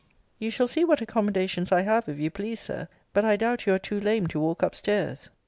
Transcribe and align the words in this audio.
You 0.39 0.49
shall 0.49 0.67
see 0.67 0.83
what 0.83 0.99
accommodations 1.01 1.71
I 1.71 1.81
have, 1.83 2.09
if 2.09 2.17
you 2.17 2.31
please, 2.31 2.59
Sir. 2.59 2.87
But 3.13 3.23
I 3.23 3.35
doubt 3.35 3.67
you 3.67 3.75
are 3.75 3.77
too 3.77 3.99
lame 3.99 4.25
to 4.29 4.39
walk 4.39 4.63
up 4.63 4.73
stairs. 4.73 5.29